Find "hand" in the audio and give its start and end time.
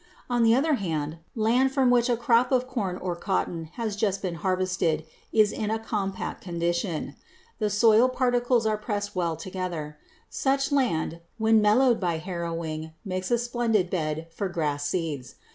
0.81-1.19